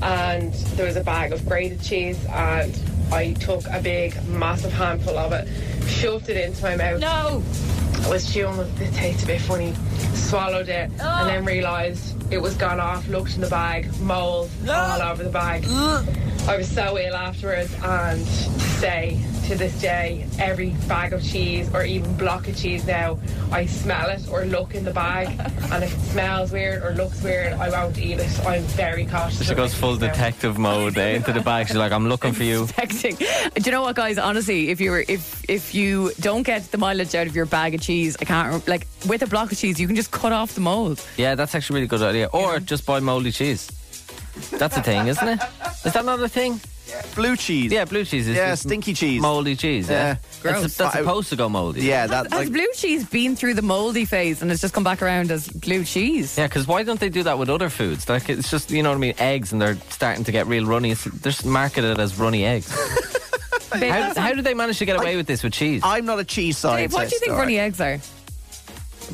and 0.00 0.52
there 0.76 0.86
was 0.86 0.96
a 0.96 1.02
bag 1.02 1.32
of 1.32 1.44
grated 1.46 1.82
cheese, 1.82 2.24
and 2.26 2.78
I 3.10 3.32
took 3.32 3.64
a 3.66 3.80
big, 3.80 4.22
massive 4.28 4.72
handful 4.72 5.18
of 5.18 5.32
it, 5.32 5.48
shoved 5.88 6.28
it 6.28 6.36
into 6.36 6.62
my 6.62 6.76
mouth. 6.76 7.00
No. 7.00 7.42
I 8.04 8.08
was 8.08 8.32
chewing 8.32 8.58
it, 8.60 8.80
it 8.80 8.94
tasted 8.94 9.24
a 9.24 9.26
bit 9.26 9.40
funny, 9.40 9.74
swallowed 10.14 10.68
it, 10.68 10.90
and 11.00 11.28
then 11.28 11.44
realised 11.44 12.14
it 12.32 12.38
was 12.38 12.54
gone 12.54 12.80
off, 12.80 13.06
looked 13.08 13.34
in 13.34 13.40
the 13.40 13.48
bag, 13.48 13.88
mould 14.00 14.50
all 14.68 15.02
over 15.02 15.22
the 15.22 15.30
bag. 15.30 15.64
I 16.48 16.56
was 16.56 16.68
so 16.68 16.96
ill 16.98 17.14
afterwards, 17.14 17.74
and 17.82 18.24
to 18.24 18.60
say 18.60 19.20
to 19.48 19.54
this 19.56 19.80
day, 19.80 20.26
every 20.40 20.70
bag 20.88 21.12
of 21.12 21.22
cheese 21.22 21.72
or 21.72 21.84
even 21.84 22.16
block 22.16 22.48
of 22.48 22.56
cheese 22.56 22.84
now, 22.86 23.18
I 23.52 23.66
smell 23.66 24.10
it 24.10 24.28
or 24.28 24.44
look 24.44 24.74
in 24.74 24.84
the 24.84 24.92
bag, 24.92 25.28
and 25.72 25.84
if 25.84 25.92
it 25.92 26.00
smells 26.10 26.50
weird 26.52 26.82
or 26.84 26.92
looks 26.94 27.22
weird, 27.22 27.52
I 27.54 27.68
won't 27.70 27.96
eat 27.98 28.18
it. 28.18 28.46
I'm 28.46 28.62
very 28.62 29.06
cautious. 29.06 29.44
she 29.44 29.52
of 29.52 29.56
goes 29.56 29.70
things 29.70 29.80
full 29.80 29.96
now. 29.96 30.08
detective 30.08 30.58
mode 30.58 30.98
eh, 30.98 31.14
into 31.16 31.32
the 31.32 31.40
bag. 31.40 31.66
She's 31.68 31.76
like, 31.76 31.92
"I'm 31.92 32.08
looking 32.12 32.32
for 32.32 32.42
you." 32.44 32.64
Expecting. 32.64 33.16
Do 33.16 33.62
you 33.64 33.72
know 33.72 33.82
what, 33.82 33.94
guys? 33.96 34.18
Honestly, 34.18 34.70
if 34.70 34.80
you 34.80 34.90
were 34.90 35.04
if 35.08 35.48
if 35.48 35.74
you 35.74 36.12
don't 36.20 36.42
get 36.42 36.70
the 36.72 36.78
mileage 36.78 37.14
out 37.14 37.26
of 37.28 37.34
your 37.36 37.46
bag 37.46 37.74
of 37.74 37.80
cheese, 37.80 38.16
I 38.20 38.24
can't 38.24 38.66
like 38.68 38.86
with 39.08 39.22
a 39.22 39.26
block 39.28 39.52
of 39.52 39.58
cheese, 39.58 39.80
you 39.80 39.85
can 39.86 39.96
just 39.96 40.10
cut 40.10 40.32
off 40.32 40.54
the 40.54 40.60
mold. 40.60 41.04
Yeah, 41.16 41.34
that's 41.34 41.54
actually 41.54 41.74
a 41.74 41.76
really 41.78 41.88
good 41.88 42.02
idea. 42.02 42.26
Or 42.32 42.58
just 42.60 42.86
buy 42.86 43.00
moldy 43.00 43.32
cheese. 43.32 43.70
That's 44.52 44.76
a 44.76 44.82
thing, 44.82 45.06
isn't 45.08 45.26
it? 45.28 45.40
Is 45.84 45.92
that 45.94 46.04
not 46.04 46.20
a 46.22 46.28
thing? 46.28 46.60
Blue 47.16 47.36
cheese. 47.36 47.72
Yeah, 47.72 47.84
blue 47.84 48.04
cheese 48.04 48.28
is 48.28 48.36
Yeah, 48.36 48.54
stinky 48.54 48.94
cheese. 48.94 49.20
moldy 49.20 49.56
cheese. 49.56 49.88
Yeah, 49.90 49.94
Yeah. 49.94 50.14
That's, 50.14 50.38
Gross. 50.60 50.76
that's 50.76 50.94
supposed 50.94 51.28
to 51.30 51.36
go 51.36 51.48
moldy. 51.48 51.82
Yeah, 51.82 52.06
that 52.06 52.30
Has 52.30 52.40
like 52.44 52.52
blue 52.52 52.68
cheese 52.74 53.04
been 53.04 53.34
through 53.34 53.54
the 53.54 53.62
moldy 53.62 54.04
phase 54.04 54.40
and 54.42 54.52
it's 54.52 54.60
just 54.60 54.72
come 54.72 54.84
back 54.84 55.02
around 55.02 55.30
as 55.32 55.48
blue 55.48 55.84
cheese? 55.84 56.38
Yeah, 56.38 56.46
because 56.46 56.66
why 56.68 56.84
don't 56.84 57.00
they 57.00 57.08
do 57.08 57.22
that 57.24 57.38
with 57.38 57.50
other 57.50 57.68
foods? 57.70 58.08
Like 58.08 58.28
it's 58.28 58.50
just 58.50 58.70
you 58.70 58.82
know 58.84 58.90
what 58.90 58.96
I 58.96 58.98
mean, 59.00 59.14
eggs, 59.18 59.50
and 59.52 59.60
they're 59.60 59.76
starting 59.88 60.22
to 60.24 60.32
get 60.32 60.46
real 60.46 60.64
runny. 60.66 60.92
It's, 60.92 61.04
they're 61.04 61.32
just 61.32 61.44
marketed 61.44 61.98
as 61.98 62.18
runny 62.18 62.44
eggs. 62.44 62.70
How, 63.72 63.80
that's 63.80 64.16
how 64.18 64.28
not- 64.28 64.36
do 64.36 64.42
they 64.42 64.54
manage 64.54 64.78
to 64.78 64.84
get 64.86 64.96
away 64.96 65.16
with 65.16 65.26
this 65.26 65.42
with 65.42 65.52
cheese? 65.52 65.82
I'm 65.84 66.06
not 66.06 66.18
a 66.20 66.24
cheese 66.24 66.54
Dave, 66.56 66.60
scientist. 66.92 66.94
what 66.94 67.08
do 67.10 67.14
you 67.16 67.20
think 67.20 67.32
all 67.32 67.38
right. 67.38 67.42
runny 67.42 67.58
eggs 67.58 67.80
are? 67.80 67.98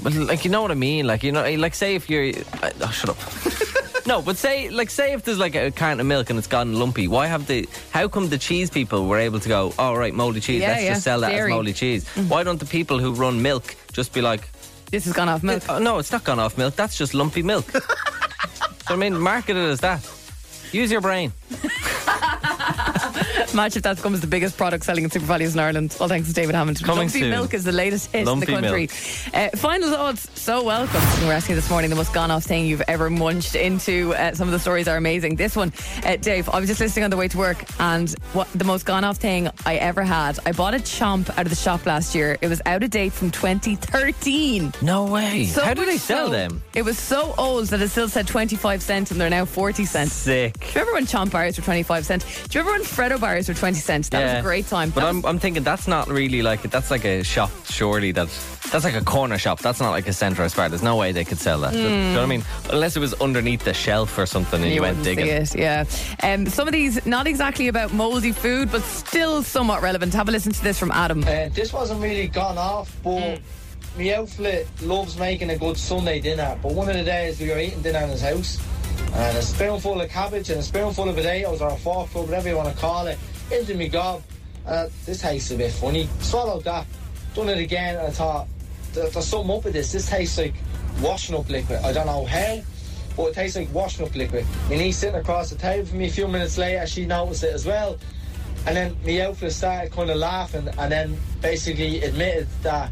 But 0.03 0.15
like 0.15 0.45
you 0.45 0.51
know 0.51 0.63
what 0.63 0.71
I 0.71 0.75
mean? 0.75 1.07
Like 1.07 1.23
you 1.23 1.33
know, 1.33 1.43
like 1.57 1.75
say 1.75 1.95
if 1.95 2.09
you're, 2.09 2.29
uh, 2.63 2.71
oh, 2.81 2.91
shut 2.91 3.11
up. 3.11 4.07
no, 4.07 4.23
but 4.23 4.37
say 4.37 4.71
like 4.71 4.91
say 4.91 5.13
if 5.13 5.23
there's 5.25 5.39
like 5.39 5.55
a 5.55 5.71
carton 5.71 6.01
of 6.01 6.07
milk 6.07 6.31
and 6.31 6.39
it's 6.39 6.49
gone 6.49 6.75
lumpy. 6.75 7.09
Why 7.09 7.27
have 7.27 7.47
the? 7.47 7.69
How 7.91 8.09
come 8.09 8.29
the 8.29 8.39
cheese 8.39 8.71
people 8.71 9.07
were 9.07 9.19
able 9.19 9.41
to 9.41 9.49
go? 9.49 9.73
Oh 9.79 9.95
right, 9.95 10.15
moldy 10.15 10.41
cheese. 10.41 10.63
Yeah, 10.63 10.69
Let's 10.69 10.83
yeah, 10.83 10.93
just 10.95 11.05
sell 11.05 11.21
that 11.21 11.31
dairy. 11.31 11.53
as 11.53 11.55
moldy 11.55 11.73
cheese. 11.73 12.09
Why 12.29 12.43
don't 12.43 12.59
the 12.59 12.67
people 12.67 12.99
who 12.99 13.13
run 13.13 13.43
milk 13.43 13.75
just 13.93 14.13
be 14.13 14.21
like, 14.21 14.49
This 14.91 15.05
has 15.05 15.13
gone 15.13 15.29
off 15.29 15.43
milk. 15.43 15.63
oh, 15.69 15.79
no, 15.79 15.99
it's 15.99 16.13
not 16.13 16.25
gone 16.25 16.39
off 16.39 16.57
milk. 16.59 16.75
That's 16.77 16.97
just 16.97 17.15
lumpy 17.15 17.43
milk. 17.43 17.71
so 18.87 18.95
I 18.95 18.97
mean, 18.97 19.19
market 19.19 19.57
it 19.57 19.69
as 19.69 19.81
that. 19.81 20.09
Use 20.73 20.91
your 20.91 21.01
brain. 21.03 21.33
Imagine 23.53 23.79
if 23.79 23.83
that 23.83 23.97
becomes 23.97 24.21
the 24.23 24.27
biggest 24.27 24.57
product 24.57 24.83
selling 24.85 25.05
in 25.05 25.11
SuperValus 25.11 25.53
in 25.53 25.61
Ireland. 25.61 25.95
All 26.01 26.09
thanks 26.09 26.27
to 26.29 26.35
David 26.35 26.55
Hammond. 26.55 26.83
Coming 26.83 27.09
Lumpy 27.09 27.21
soon. 27.21 27.31
milk 27.31 27.53
is 27.53 27.65
the 27.65 27.73
latest 27.73 28.11
hit 28.11 28.25
Lumpy 28.27 28.51
in 28.53 28.63
the 28.63 28.69
country. 28.69 28.89
Uh, 29.35 29.51
final 29.57 29.91
thoughts. 29.91 30.27
So 30.41 30.63
welcome. 30.65 31.01
We're 31.27 31.35
asking 31.35 31.57
this 31.57 31.69
morning 31.69 31.91
the 31.91 31.97
most 31.97 32.15
gone 32.15 32.31
off 32.31 32.45
thing 32.45 32.65
you've 32.65 32.83
ever 32.89 33.11
munched 33.11 33.55
into. 33.55 34.15
Uh, 34.15 34.33
some 34.35 34.49
of 34.49 34.53
the 34.53 34.59
stories 34.59 34.89
are 34.89 34.97
amazing. 34.97 35.37
This 35.37 35.55
one, 35.55 35.71
uh, 36.05 36.17
Dave. 36.17 36.49
I 36.49 36.61
was 36.61 36.69
just 36.69 36.81
listening 36.81 37.05
on 37.05 37.11
the 37.11 37.17
way 37.19 37.29
to 37.29 37.37
work, 37.37 37.63
and 37.79 38.11
what 38.33 38.49
the 38.55 38.65
most 38.65 38.87
gone 38.87 39.05
off 39.05 39.19
thing 39.19 39.51
I 39.67 39.77
ever 39.77 40.03
had. 40.03 40.39
I 40.47 40.53
bought 40.53 40.75
a 40.75 40.79
chomp 40.79 41.29
out 41.31 41.41
of 41.47 41.51
the 41.51 41.57
shop 41.57 41.85
last 41.85 42.15
year. 42.15 42.39
It 42.41 42.49
was 42.49 42.63
out 42.65 42.83
of 42.83 42.89
date 42.91 43.13
from 43.13 43.31
2013. 43.31 44.73
No 44.81 45.05
way. 45.05 45.45
So 45.45 45.63
how 45.63 45.75
do 45.75 45.85
they 45.85 45.99
sell 45.99 46.29
so- 46.29 46.33
them? 46.33 46.63
It 46.75 46.83
was 46.83 46.99
so 46.99 47.35
old 47.37 47.67
that 47.67 47.83
it 47.83 47.89
still 47.91 48.09
said 48.09 48.27
25 48.27 48.83
cents 48.83 49.11
and 49.11 49.21
they're 49.21 49.29
now 49.29 49.45
40 49.45 49.85
cents. 49.85 50.13
Sick. 50.15 50.59
Do 50.59 50.67
you 50.67 50.73
remember 50.75 50.93
when 50.95 51.07
Chomp 51.07 51.31
bars 51.31 51.59
were 51.59 51.63
25 51.65 52.07
cents? 52.07 52.25
Do 52.49 52.59
you 52.59 52.65
remember 52.65 52.83
when 52.83 53.11
Freddo 53.11 53.21
bars 53.21 53.42
were 53.49 53.55
20 53.55 53.79
cents? 53.79 54.09
That 54.11 54.23
was 54.23 54.41
a 54.41 54.43
great 54.43 54.67
time. 54.67 54.91
But 54.91 55.03
That 55.03 55.09
I'm, 55.09 55.25
I'm 55.25 55.39
thinking 55.39 55.63
that's 55.63 55.89
not 55.89 56.09
really 56.09 56.43
like 56.43 56.63
that's 56.63 56.91
like 56.91 57.05
a 57.05 57.23
shop. 57.23 57.51
Surely 57.67 58.13
that 58.13 58.29
that's 58.71 58.85
like 58.85 58.95
a 58.95 59.05
corner 59.05 59.39
shop. 59.39 59.61
That's 59.61 59.81
not 59.81 59.91
like 59.91 60.07
a 60.07 60.11
Centra 60.11 60.41
or 60.41 60.49
Spar. 60.49 60.69
There's 60.69 60.83
no 60.83 60.97
way 60.97 61.13
they 61.13 61.25
could 61.25 61.39
sell 61.39 61.61
that. 61.61 61.73
Do 61.73 61.79
you 61.79 61.89
know 61.89 62.15
what 62.15 62.23
I 62.23 62.27
mean? 62.27 62.45
Unless 62.71 62.97
it 62.97 63.01
was 63.01 63.15
underneath 63.15 63.65
the 63.65 63.75
shelf 63.75 64.17
or 64.19 64.27
something, 64.27 64.63
and 64.63 64.73
you, 64.73 64.81
went 64.81 65.03
digging. 65.05 65.27
see 65.47 65.59
it, 65.59 65.61
yeah. 65.61 65.85
Um, 66.23 66.47
some 66.47 66.69
of 66.69 66.73
these 66.73 67.05
not 67.05 67.27
exactly 67.27 67.69
about 67.69 67.93
mouldy 67.93 68.33
food, 68.33 68.73
but 68.73 68.83
still 68.83 69.43
somewhat 69.43 69.83
relevant. 69.83 70.15
Have 70.15 70.29
a 70.29 70.33
listen 70.33 70.53
to 70.53 70.63
this 70.63 70.79
from 70.79 70.91
Adam. 70.91 71.23
Uh, 71.23 71.49
this 71.51 71.73
wasn't 71.73 72.01
really 72.01 72.29
gone 72.29 72.59
off, 72.59 72.97
but 73.03 73.41
my 73.97 74.15
outfit 74.15 74.67
loves 74.83 75.19
making 75.19 75.51
a 75.51 75.59
good 75.59 75.77
Sunday 75.77 76.21
dinner. 76.21 76.59
But 76.63 76.73
one 76.73 76.89
of 76.89 76.97
the 76.97 77.05
days 77.05 77.41
we 77.41 77.51
were 77.51 77.59
eating 77.59 77.83
dinner 77.83 78.01
in 78.01 78.11
his 78.11 78.23
house, 78.23 78.59
and 79.15 79.37
a 79.37 79.43
spoonful 79.43 80.01
of 80.01 80.09
cabbage 80.09 80.49
and 80.51 80.61
a 80.61 80.63
spoonful 80.63 81.09
of 81.09 81.15
potatoes 81.15 81.61
or 81.61 81.69
a 81.71 81.77
forkful, 81.77 82.25
whatever 82.25 82.49
you 82.49 82.57
want 82.57 82.75
to 82.75 82.81
call 82.81 83.07
it, 83.07 83.19
into 83.53 83.75
me 83.75 83.89
gob. 83.89 84.23
uh, 84.67 84.89
this 85.07 85.21
tastes 85.21 85.51
a 85.51 85.57
bit 85.57 85.73
funny. 85.73 86.09
Swallowed 86.21 86.63
that, 86.65 86.87
done 87.35 87.49
it 87.49 87.59
again, 87.59 87.97
and 87.97 88.07
I 88.07 88.11
thought, 88.11 88.47
there- 88.95 89.09
there's 89.09 89.27
something 89.27 89.51
up 89.57 89.65
with 89.65 89.73
this. 89.73 89.91
This 89.91 90.07
tastes 90.09 90.39
like 90.39 90.55
washing 91.01 91.35
up 91.35 91.49
liquid. 91.51 91.81
I 91.83 91.93
don't 91.93 92.07
know 92.07 92.25
how, 92.25 92.61
but 93.17 93.25
it 93.27 93.35
tastes 93.35 93.57
like 93.57 93.73
washing 93.75 94.07
up 94.07 94.15
liquid. 94.15 94.47
My 94.71 94.77
niece 94.77 94.99
sitting 94.99 95.17
across 95.17 95.51
the 95.51 95.57
table 95.57 95.87
from 95.87 95.99
me 95.99 96.07
a 96.07 96.11
few 96.11 96.29
minutes 96.29 96.59
later, 96.59 96.87
she 96.87 97.07
noticed 97.07 97.43
it 97.43 97.53
as 97.53 97.67
well. 97.67 97.99
And 98.67 98.77
then 98.77 98.97
my 99.05 99.21
outfit 99.23 99.53
started 99.53 99.91
kind 99.91 100.11
of 100.11 100.17
laughing, 100.19 100.69
and 100.79 100.93
then 100.93 101.19
basically 101.41 102.05
admitted 102.05 102.47
that 102.63 102.91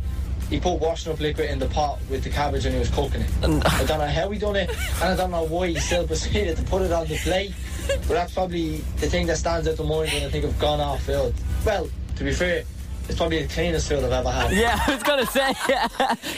he 0.50 0.58
put 0.58 0.80
washing 0.80 1.12
up 1.12 1.20
liquid 1.20 1.48
in 1.50 1.60
the 1.60 1.66
pot 1.68 2.00
with 2.10 2.24
the 2.24 2.30
cabbage 2.30 2.64
and 2.64 2.74
he 2.74 2.80
was 2.80 2.90
cooking 2.90 3.20
it. 3.20 3.30
I 3.44 3.84
don't 3.84 4.00
know 4.00 4.06
how 4.08 4.28
he 4.30 4.38
done 4.40 4.56
it, 4.56 4.68
and 4.70 5.04
I 5.04 5.14
don't 5.14 5.30
know 5.30 5.44
why 5.44 5.68
he 5.68 5.76
still 5.78 6.04
proceeded 6.04 6.56
to 6.56 6.62
put 6.64 6.82
it 6.82 6.90
on 6.90 7.06
the 7.06 7.16
plate. 7.18 7.54
But 8.08 8.14
that's 8.14 8.34
probably 8.34 8.78
the 8.98 9.08
thing 9.08 9.26
that 9.26 9.36
stands 9.36 9.68
out 9.68 9.76
the 9.76 9.84
most 9.84 10.12
when 10.12 10.24
I 10.24 10.28
think 10.30 10.44
of 10.44 10.58
gone 10.58 10.80
off 10.80 11.02
field. 11.04 11.34
Well, 11.64 11.88
to 12.16 12.24
be 12.24 12.32
fair, 12.32 12.64
it's 13.08 13.16
probably 13.18 13.42
the 13.42 13.48
cleanest 13.52 13.88
field 13.88 14.04
I've 14.04 14.12
ever 14.12 14.30
had. 14.30 14.52
Yeah, 14.52 14.78
I 14.86 14.94
was 14.94 15.02
gonna 15.02 15.26
say 15.26 15.52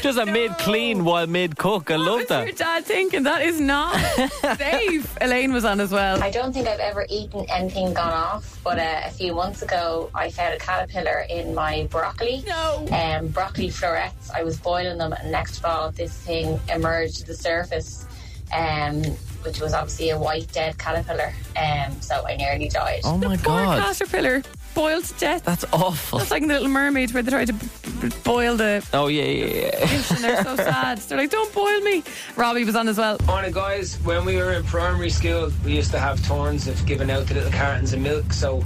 just 0.01 0.19
a 0.19 0.25
mid 0.25 0.53
clean 0.59 1.05
while 1.05 1.27
mid 1.27 1.57
cook. 1.59 1.91
I 1.91 1.97
love 1.97 2.21
What's 2.21 2.31
your 2.31 2.45
that. 2.47 2.57
dad 2.57 2.85
thinking? 2.87 3.23
That 3.25 3.43
is 3.43 3.61
not 3.61 3.95
safe. 4.57 5.15
Elaine 5.21 5.53
was 5.53 5.65
on 5.67 5.81
as 5.81 5.91
well. 5.93 6.23
I 6.23 6.31
don't 6.31 6.53
think 6.53 6.69
I've 6.69 6.81
ever 6.81 7.05
eaten 7.11 7.45
anything 7.51 7.93
gone 7.93 8.13
off, 8.13 8.59
but 8.65 8.79
uh, 8.79 9.01
a 9.05 9.11
few 9.11 9.35
months 9.35 9.61
ago 9.63 10.11
I 10.15 10.31
found 10.31 10.55
a 10.55 10.59
caterpillar 10.59 11.27
in 11.29 11.55
my 11.55 11.87
broccoli. 11.91 12.43
No. 12.47 12.87
Um, 12.91 13.29
broccoli 13.29 13.69
florets. 13.69 14.31
I 14.31 14.43
was 14.43 14.57
boiling 14.59 14.97
them, 14.99 15.13
and 15.13 15.31
next 15.31 15.59
of 15.59 15.65
all, 15.67 15.91
this 15.91 16.15
thing 16.17 16.59
emerged 16.73 17.19
to 17.19 17.27
the 17.27 17.35
surface, 17.35 18.07
um, 18.55 19.03
which 19.45 19.61
was 19.61 19.73
obviously 19.75 20.11
a 20.11 20.19
white 20.19 20.51
dead 20.53 20.79
caterpillar. 20.79 21.33
Um, 21.57 22.01
so 22.01 22.25
I 22.27 22.37
nearly 22.37 22.69
died. 22.69 23.01
Oh 23.05 23.17
my 23.19 23.37
Poor 23.37 23.57
god, 23.57 23.81
caterpillar 23.83 24.43
boiled 24.75 25.05
to 25.05 25.15
death. 25.19 25.45
that's 25.45 25.65
awful. 25.73 26.19
That's 26.19 26.31
like 26.31 26.43
in 26.43 26.49
the 26.49 26.55
Little 26.55 26.69
Mermaid 26.69 27.13
where 27.13 27.23
they 27.23 27.31
try 27.31 27.45
to 27.45 27.53
b- 27.53 27.67
b- 28.01 28.09
boil 28.25 28.57
the 28.57 28.87
Oh 28.95 29.09
yeah, 29.09 29.25
yeah, 29.25 29.47
yeah. 29.79 29.87
fish 29.87 30.11
and 30.13 30.25
they're 30.25 30.43
so 30.45 30.57
sad. 30.57 30.99
They're 30.99 31.19
like, 31.19 31.31
don't 31.31 31.53
boil 31.53 31.81
me. 31.81 32.03
Robbie 32.37 32.65
was 32.65 32.75
on 32.77 32.89
as 32.89 32.97
well. 32.99 33.19
Morning, 33.27 33.53
guys. 33.53 33.97
When 34.03 34.25
we 34.25 34.37
were 34.37 34.53
in 34.55 34.65
primary 34.65 35.11
school, 35.11 35.53
we 35.65 35.77
used 35.77 35.91
to 35.91 35.99
have 35.99 36.25
turns 36.27 36.67
of 36.69 36.85
giving 36.87 37.11
out 37.11 37.27
the 37.27 37.35
little 37.35 37.53
cartons 37.53 37.93
of 37.93 38.01
milk. 38.01 38.33
So 38.33 38.65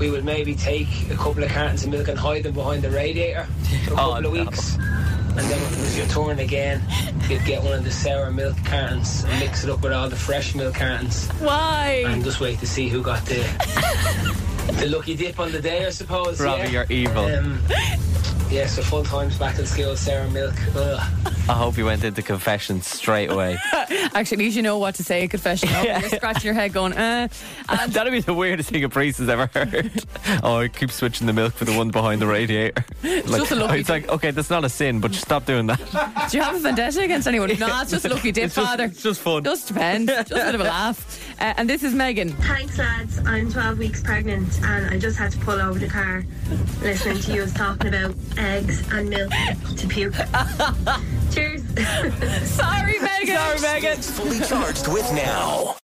we 0.00 0.10
would 0.10 0.24
maybe 0.24 0.54
take 0.54 0.88
a 1.10 1.14
couple 1.16 1.42
of 1.44 1.50
cartons 1.50 1.84
of 1.84 1.90
milk 1.90 2.08
and 2.08 2.18
hide 2.18 2.42
them 2.42 2.54
behind 2.54 2.82
the 2.82 2.90
radiator 2.90 3.44
for 3.84 3.90
a 3.90 3.94
Oh, 3.94 3.96
couple 3.96 4.16
of 4.16 4.22
no. 4.24 4.40
Weeks. 5.36 5.52
And 5.52 5.62
then 5.62 5.70
when 5.70 5.80
it 5.80 5.82
was 5.82 5.98
your 5.98 6.06
turn 6.06 6.38
again, 6.38 6.82
you'd 7.28 7.44
get 7.44 7.62
one 7.62 7.74
of 7.74 7.84
the 7.84 7.90
sour 7.90 8.30
milk 8.30 8.56
cartons 8.64 9.24
and 9.24 9.40
mix 9.40 9.64
it 9.64 9.70
up 9.70 9.82
with 9.82 9.92
all 9.92 10.08
the 10.08 10.16
fresh 10.16 10.54
milk 10.54 10.74
cartons 10.74 11.28
Why? 11.40 12.04
and 12.06 12.24
just 12.24 12.40
wait 12.40 12.58
to 12.60 12.66
see 12.66 12.88
who 12.88 13.02
got 13.02 13.24
the 13.26 13.42
the 14.80 14.88
lucky 14.88 15.16
dip 15.16 15.38
on 15.38 15.52
the 15.52 15.60
day, 15.60 15.86
I 15.86 15.90
suppose. 15.90 16.40
Robbie, 16.40 16.62
yeah. 16.62 16.68
you're 16.68 16.86
evil. 16.90 17.24
Um, 17.26 17.60
yeah, 18.50 18.66
so 18.66 18.82
fun 18.82 19.04
times 19.04 19.38
back 19.38 19.58
in 19.58 19.66
school, 19.66 19.96
sour 19.96 20.28
milk. 20.30 20.54
Ugh. 20.74 21.32
I 21.48 21.52
hope 21.54 21.78
you 21.78 21.84
went 21.84 22.02
into 22.02 22.22
confession 22.22 22.82
straight 22.82 23.30
away. 23.30 23.56
Actually, 23.72 24.36
at 24.36 24.38
least 24.38 24.56
you 24.56 24.62
know 24.62 24.78
what 24.78 24.96
to 24.96 25.04
say 25.04 25.22
at 25.24 25.30
confession. 25.30 25.68
You're 25.84 26.00
scratching 26.08 26.44
your 26.44 26.54
head 26.54 26.72
going, 26.72 26.92
uh. 26.94 27.28
And 27.68 27.92
That'd 27.92 28.12
be 28.12 28.20
the 28.20 28.34
weirdest 28.34 28.70
thing 28.70 28.82
a 28.82 28.88
priest 28.88 29.18
has 29.18 29.28
ever 29.28 29.48
heard. 29.54 29.92
oh, 30.42 30.56
I 30.56 30.68
keep 30.68 30.90
switching 30.90 31.26
the 31.28 31.32
milk 31.32 31.52
for 31.54 31.64
the 31.64 31.76
one 31.76 31.90
behind 31.90 32.20
the 32.20 32.26
radiator. 32.26 32.84
Like, 33.26 33.40
just 33.40 33.52
a 33.52 33.54
lucky 33.56 33.80
it's 33.80 33.88
like, 33.88 34.08
okay, 34.08 34.30
that's 34.32 34.50
not 34.50 34.64
a 34.64 34.68
sin, 34.68 35.00
but 35.00 35.14
stop 35.14 35.46
doing 35.46 35.66
that. 35.68 35.78
do 36.30 36.36
you 36.36 36.42
have 36.42 36.54
a 36.56 36.58
vendetta 36.58 37.02
against 37.02 37.26
anyone? 37.28 37.48
No, 37.58 37.80
it's 37.82 37.90
just 37.92 38.04
a 38.04 38.08
lucky 38.08 38.32
dip, 38.32 38.46
It's 38.46 38.54
just- 38.54 38.66
father. 38.68 38.84
it's 38.84 39.02
just 39.02 39.20
fun. 39.20 39.44
Just 39.44 39.68
depends. 39.68 40.12
Just 40.12 40.30
a 40.32 40.34
bit 40.34 40.54
of 40.54 40.60
a 40.60 40.64
laugh. 40.64 41.22
Uh, 41.40 41.54
and 41.56 41.68
this 41.70 41.82
is 41.82 41.94
Megan. 41.94 42.32
Thanks, 42.32 42.78
lads. 42.78 43.18
I'm 43.26 43.50
12 43.50 43.78
weeks 43.78 44.02
pregnant 44.02 44.60
and 44.62 44.86
I 44.92 44.98
just 44.98 45.16
had 45.18 45.32
to 45.32 45.38
pull 45.38 45.60
over 45.60 45.78
the 45.78 45.88
car 45.88 46.24
listening 46.82 47.18
to 47.18 47.32
you 47.34 47.46
talking 47.46 47.88
about 47.88 48.14
eggs 48.38 48.82
and 48.92 49.08
milk 49.08 49.32
to 49.76 49.86
puke. 49.88 50.14
Cheers. 51.36 51.60
Sorry, 52.48 52.98
Megan. 52.98 53.36
Sorry, 53.36 53.60
Megan. 53.60 54.00
Fully 54.00 54.40
charged 54.40 54.88
with 54.88 55.12
now. 55.12 55.74